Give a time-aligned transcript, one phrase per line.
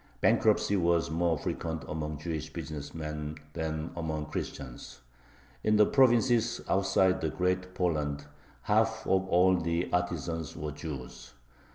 [0.19, 5.01] Bankruptcy was more frequent among Jewish business men than among Christians.
[5.63, 8.25] In the provinces outside of Great Poland
[8.63, 11.33] half of all the artisans were Jews.